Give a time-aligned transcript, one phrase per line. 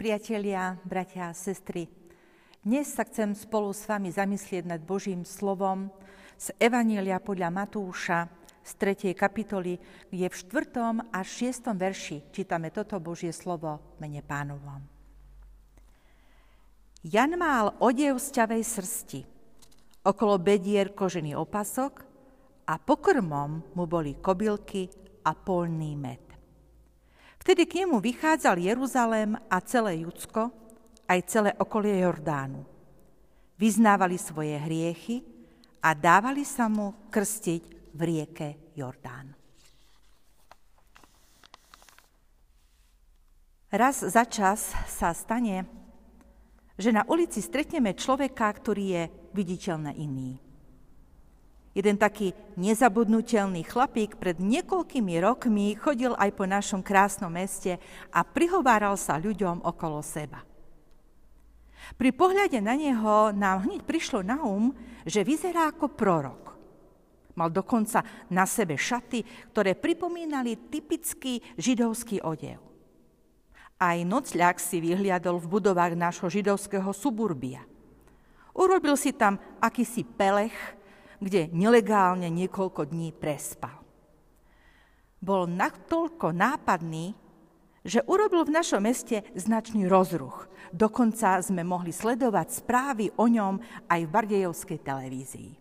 [0.00, 1.84] priatelia, bratia a sestry,
[2.64, 5.92] dnes sa chcem spolu s vami zamyslieť nad Božím slovom
[6.40, 8.24] z Evanielia podľa Matúša
[8.64, 9.12] z 3.
[9.12, 9.76] kapitoly,
[10.08, 11.04] kde v 4.
[11.12, 11.76] až 6.
[11.76, 14.80] verši čítame toto Božie slovo mene pánovom.
[17.04, 19.20] Jan mal odev z ťavej srsti,
[20.00, 22.08] okolo bedier kožený opasok
[22.64, 24.88] a pokrmom mu boli kobylky
[25.28, 26.29] a polný med.
[27.40, 30.52] Vtedy k nemu vychádzal Jeruzalém a celé Judsko,
[31.08, 32.68] aj celé okolie Jordánu.
[33.56, 35.24] Vyznávali svoje hriechy
[35.80, 37.62] a dávali sa mu krstiť
[37.96, 39.32] v rieke Jordán.
[43.70, 45.64] Raz za čas sa stane,
[46.76, 50.49] že na ulici stretneme človeka, ktorý je viditeľne iný.
[51.70, 57.78] Jeden taký nezabudnutelný chlapík pred niekoľkými rokmi chodil aj po našom krásnom meste
[58.10, 60.42] a prihováral sa ľuďom okolo seba.
[61.94, 64.74] Pri pohľade na neho nám hneď prišlo na um,
[65.06, 66.42] že vyzerá ako prorok.
[67.38, 69.22] Mal dokonca na sebe šaty,
[69.54, 72.58] ktoré pripomínali typický židovský odev.
[73.80, 77.64] Aj nocľak si vyhliadol v budovách nášho židovského suburbia.
[78.52, 80.52] Urobil si tam akýsi pelech,
[81.20, 83.76] kde nelegálne niekoľko dní prespal.
[85.20, 87.12] Bol natoľko nápadný,
[87.84, 90.48] že urobil v našom meste značný rozruch.
[90.72, 95.52] Dokonca sme mohli sledovať správy o ňom aj v Bardejovskej televízii.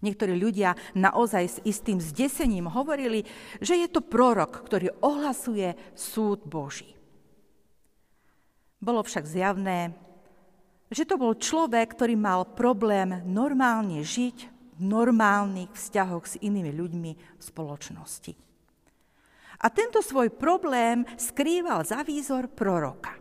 [0.00, 3.28] Niektorí ľudia naozaj s istým zdesením hovorili,
[3.60, 6.96] že je to prorok, ktorý ohlasuje súd Boží.
[8.80, 9.92] Bolo však zjavné,
[10.90, 14.38] že to bol človek, ktorý mal problém normálne žiť
[14.76, 18.34] v normálnych vzťahoch s inými ľuďmi v spoločnosti.
[19.60, 23.14] A tento svoj problém skrýval za výzor proroka.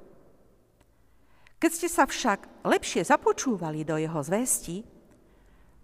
[1.60, 4.88] Keď ste sa však lepšie započúvali do jeho zvesti,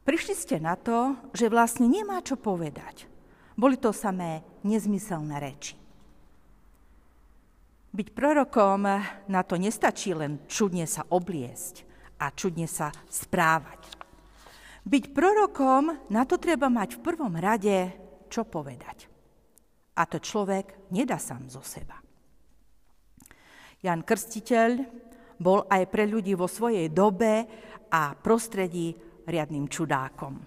[0.08, 3.12] prišli ste na to, že vlastne nemá čo povedať.
[3.60, 5.85] Boli to samé nezmyselné reči.
[7.96, 8.84] Byť prorokom
[9.32, 11.88] na to nestačí len čudne sa obliesť
[12.20, 13.88] a čudne sa správať.
[14.84, 17.96] Byť prorokom, na to treba mať v prvom rade
[18.28, 19.08] čo povedať.
[19.96, 21.96] A to človek nedá sám zo seba.
[23.80, 24.84] Jan Krstiteľ
[25.40, 27.48] bol aj pre ľudí vo svojej dobe
[27.88, 28.92] a prostredí
[29.24, 30.44] riadným čudákom.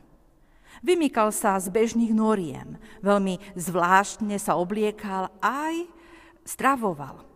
[0.84, 5.88] Vymykal sa z bežných noriem, veľmi zvláštne sa obliekal aj
[6.44, 7.27] stravoval.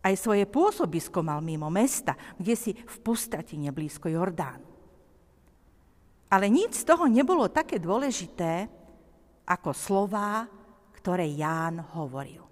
[0.00, 4.68] Aj svoje pôsobisko mal mimo mesta, kde si v pustatine blízko Jordánu.
[6.30, 8.70] Ale nič z toho nebolo také dôležité,
[9.44, 10.46] ako slová,
[10.94, 12.46] ktoré Ján hovoril.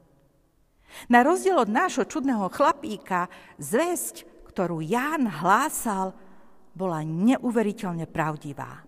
[1.09, 6.10] Na rozdiel od nášho čudného chlapíka, zväzť, ktorú Ján hlásal,
[6.75, 8.82] bola neuveriteľne pravdivá.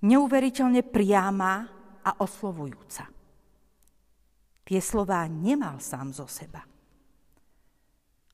[0.00, 1.66] Neuveriteľne priama
[2.00, 3.04] a oslovujúca.
[4.64, 6.62] Tie slová nemal sám zo seba.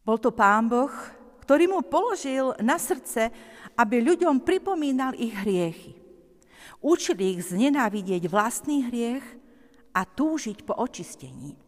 [0.06, 0.94] Bol to pán Boh,
[1.43, 3.34] ktorý mu položil na srdce,
[3.75, 5.99] aby ľuďom pripomínal ich hriechy.
[6.78, 9.27] Učil ich znenávidieť vlastný hriech
[9.91, 11.59] a túžiť po očistení.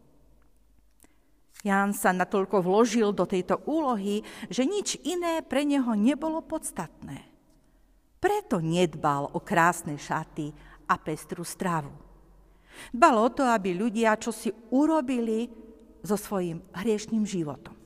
[1.67, 7.27] Ján sa natoľko vložil do tejto úlohy, že nič iné pre neho nebolo podstatné.
[8.23, 10.55] Preto nedbal o krásne šaty
[10.87, 11.91] a pestru stravu.
[12.95, 15.51] Dbal o to, aby ľudia čo si urobili
[16.07, 17.78] so svojím hriešným životom.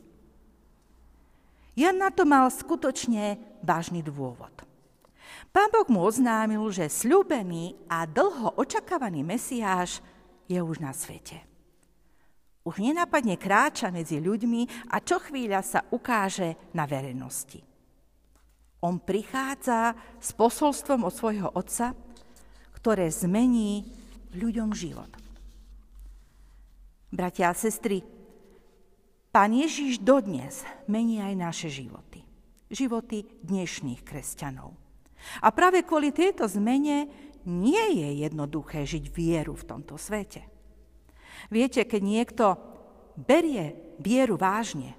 [1.72, 4.52] Jan na to mal skutočne vážny dôvod.
[5.52, 10.00] Pán Boh mu oznámil, že sľúbený a dlho očakávaný Mesiáš
[10.48, 11.40] je už na svete.
[12.62, 17.60] Už nenapadne kráča medzi ľuďmi a čo chvíľa sa ukáže na verejnosti.
[18.82, 21.94] On prichádza s posolstvom od svojho otca,
[22.76, 23.86] ktoré zmení
[24.34, 25.10] ľuďom život.
[27.12, 28.00] Bratia a sestry,
[29.32, 32.20] Pán Ježiš dodnes mení aj naše životy.
[32.68, 34.76] Životy dnešných kresťanov.
[35.40, 37.08] A práve kvôli tejto zmene
[37.48, 40.44] nie je jednoduché žiť vieru v tomto svete.
[41.48, 42.44] Viete, keď niekto
[43.16, 44.92] berie vieru vážne,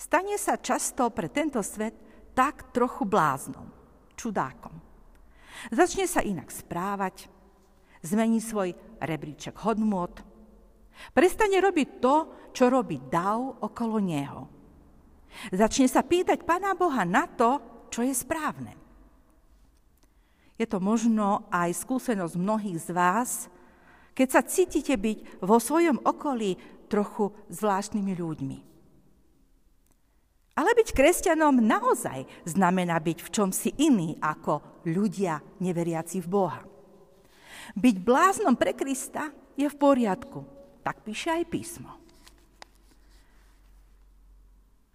[0.00, 1.92] stane sa často pre tento svet
[2.32, 3.68] tak trochu bláznom,
[4.16, 4.80] čudákom.
[5.68, 7.28] Začne sa inak správať,
[8.00, 10.24] zmení svoj rebríček hodnot,
[11.14, 12.16] Prestane robiť to,
[12.52, 14.50] čo robí dav okolo neho.
[15.54, 17.62] Začne sa pýtať Pána Boha na to,
[17.92, 18.74] čo je správne.
[20.58, 23.30] Je to možno aj skúsenosť mnohých z vás,
[24.18, 26.58] keď sa cítite byť vo svojom okolí
[26.90, 28.58] trochu zvláštnymi ľuďmi.
[30.58, 36.66] Ale byť kresťanom naozaj znamená byť v čomsi iný ako ľudia neveriaci v Boha.
[37.78, 40.57] Byť bláznom pre Krista je v poriadku.
[40.88, 41.92] Tak píše aj písmo.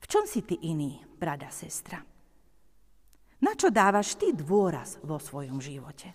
[0.02, 2.02] V čom si ty iný, brada, sestra?
[3.46, 6.10] Na čo dávaš ty dôraz vo svojom živote?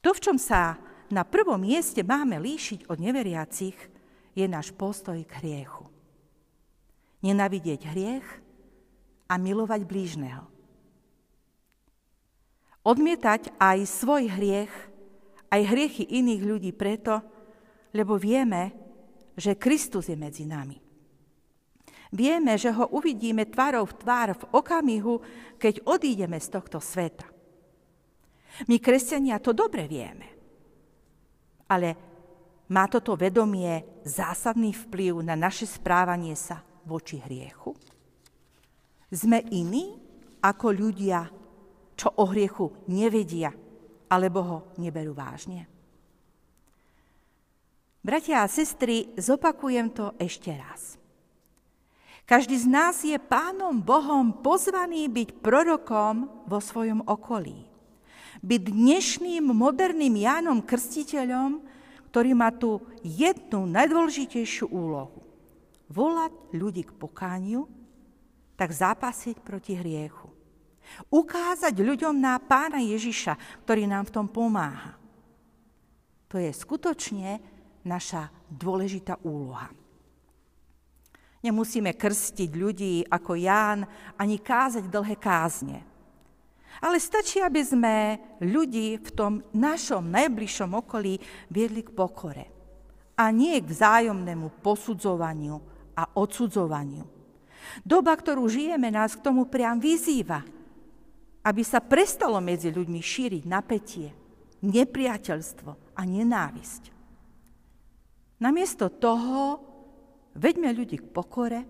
[0.00, 0.80] To, v čom sa
[1.12, 3.76] na prvom mieste máme líšiť od neveriacich,
[4.32, 5.84] je náš postoj k hriechu
[7.20, 8.26] nenavidieť hriech
[9.26, 10.46] a milovať blížneho.
[12.86, 14.70] Odmietať aj svoj hriech,
[15.50, 17.20] aj hriechy iných ľudí preto,
[17.94, 18.74] lebo vieme,
[19.38, 20.76] že Kristus je medzi nami.
[22.08, 25.20] Vieme, že ho uvidíme tvárou v tvár v okamihu,
[25.60, 27.28] keď odídeme z tohto sveta.
[28.66, 30.26] My, kresťania, to dobre vieme.
[31.68, 31.88] Ale
[32.72, 37.76] má toto vedomie zásadný vplyv na naše správanie sa voči hriechu?
[39.12, 40.00] Sme iní
[40.40, 41.28] ako ľudia,
[41.92, 43.52] čo o hriechu nevedia
[44.08, 45.77] alebo ho neberú vážne?
[48.08, 50.96] Bratia a sestry, zopakujem to ešte raz.
[52.24, 57.68] Každý z nás je Pánom Bohom pozvaný byť prorokom vo svojom okolí.
[58.40, 61.60] Byť dnešným moderným Jánom Krstiteľom,
[62.08, 65.20] ktorý má tu jednu najdôležitejšiu úlohu
[65.92, 67.68] volať ľudí k pokániu,
[68.56, 70.32] tak zápasiť proti hriechu.
[71.12, 73.36] Ukázať ľuďom na pána Ježiša,
[73.68, 74.96] ktorý nám v tom pomáha.
[76.32, 77.57] To je skutočne
[77.88, 79.72] naša dôležitá úloha.
[81.40, 83.86] Nemusíme krstiť ľudí ako Ján,
[84.18, 85.80] ani kázať dlhé kázne.
[86.78, 87.94] Ale stačí, aby sme
[88.42, 91.18] ľudí v tom našom najbližšom okolí
[91.50, 92.46] viedli k pokore.
[93.18, 95.58] A nie k vzájomnému posudzovaniu
[95.98, 97.02] a odsudzovaniu.
[97.82, 100.46] Doba, ktorú žijeme, nás k tomu priam vyzýva,
[101.42, 104.10] aby sa prestalo medzi ľuďmi šíriť napätie,
[104.62, 106.97] nepriateľstvo a nenávisť.
[108.38, 109.58] Namiesto toho
[110.38, 111.66] veďme ľudí k pokore,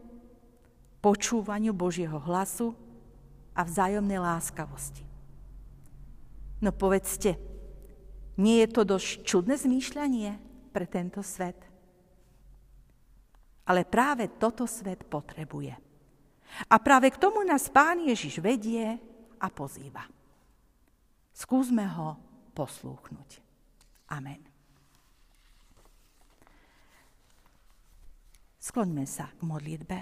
[1.01, 2.77] počúvaniu Božieho hlasu
[3.57, 5.05] a vzájomnej láskavosti.
[6.61, 7.39] No povedzte,
[8.39, 10.31] nie je to dosť čudné zmýšľanie
[10.71, 11.59] pre tento svet?
[13.69, 15.75] Ale práve toto svet potrebuje.
[16.73, 18.97] A práve k tomu nás Pán Ježiš vedie
[19.37, 20.09] a pozýva.
[21.37, 22.17] Skúsme ho
[22.57, 23.31] poslúchnuť.
[24.11, 24.48] Amen.
[28.69, 29.99] Skloňme sa k modlitbe.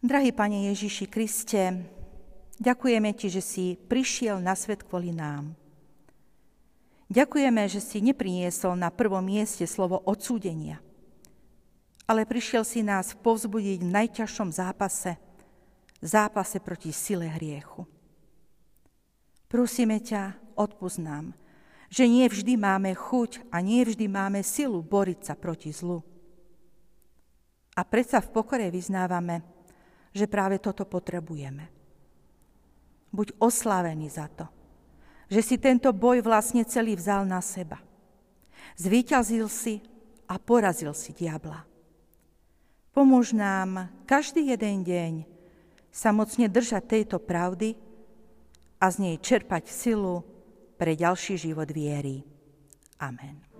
[0.00, 1.84] Drahý Pane Ježiši Kriste,
[2.56, 5.52] ďakujeme Ti, že si prišiel na svet kvôli nám.
[7.12, 10.80] Ďakujeme, že si nepriniesol na prvom mieste slovo odsúdenia,
[12.08, 15.20] ale prišiel si nás povzbudiť v najťažšom zápase,
[16.00, 17.84] zápase proti sile hriechu.
[19.52, 21.36] Prosíme ťa, odpúsť nám,
[21.90, 26.02] že nie vždy máme chuť a nie vždy máme silu boriť sa proti zlu.
[27.76, 29.44] A predsa v pokore vyznávame,
[30.16, 31.68] že práve toto potrebujeme.
[33.12, 34.48] Buď oslavený za to,
[35.28, 37.78] že si tento boj vlastne celý vzal na seba.
[38.80, 39.84] Zvíťazil si
[40.24, 41.64] a porazil si diabla.
[42.96, 45.12] Pomôž nám každý jeden deň
[45.92, 47.76] sa mocne držať tejto pravdy
[48.80, 50.24] a z nej čerpať silu
[50.76, 52.20] pre ďalší život viery.
[53.00, 53.55] Amen.